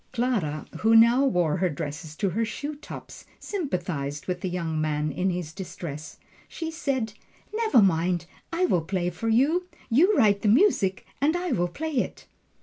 Clara, 0.13 0.65
who 0.79 0.95
now 0.95 1.23
wore 1.23 1.57
her 1.57 1.69
dress 1.69 2.15
to 2.15 2.29
her 2.31 2.43
shoe 2.43 2.73
tops, 2.73 3.23
sympathized 3.39 4.25
with 4.25 4.41
the 4.41 4.49
young 4.49 4.81
man 4.81 5.11
in 5.11 5.29
his 5.29 5.53
distress. 5.53 6.17
She 6.47 6.71
said, 6.71 7.13
"Never 7.53 7.83
mind, 7.83 8.25
I 8.51 8.65
will 8.65 8.81
play 8.81 9.11
for 9.11 9.29
you 9.29 9.67
you 9.91 10.17
write 10.17 10.41
the 10.41 10.47
music 10.47 11.05
and 11.21 11.35
I 11.37 11.51
will 11.51 11.67
play 11.67 11.97
it!" 11.97 12.25